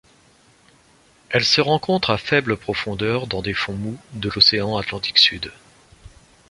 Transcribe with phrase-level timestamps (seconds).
[1.29, 5.51] Elle se rencontre à faible profondeur dans des fonds mous de l'océan Atlantique Sud.